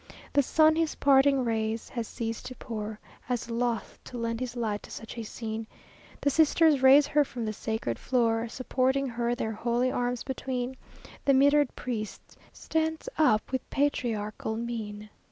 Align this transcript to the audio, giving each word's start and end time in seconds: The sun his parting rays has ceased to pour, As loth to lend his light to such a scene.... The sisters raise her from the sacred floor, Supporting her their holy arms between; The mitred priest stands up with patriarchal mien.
The 0.33 0.41
sun 0.41 0.77
his 0.77 0.95
parting 0.95 1.45
rays 1.45 1.89
has 1.89 2.07
ceased 2.07 2.47
to 2.47 2.55
pour, 2.55 2.99
As 3.29 3.51
loth 3.51 3.99
to 4.05 4.17
lend 4.17 4.39
his 4.39 4.55
light 4.55 4.81
to 4.81 4.89
such 4.89 5.15
a 5.15 5.21
scene.... 5.21 5.67
The 6.21 6.31
sisters 6.31 6.81
raise 6.81 7.05
her 7.05 7.23
from 7.23 7.45
the 7.45 7.53
sacred 7.53 7.99
floor, 7.99 8.47
Supporting 8.49 9.05
her 9.09 9.35
their 9.35 9.51
holy 9.51 9.91
arms 9.91 10.23
between; 10.23 10.75
The 11.25 11.35
mitred 11.35 11.75
priest 11.75 12.35
stands 12.51 13.09
up 13.19 13.51
with 13.51 13.69
patriarchal 13.69 14.55
mien. 14.57 15.11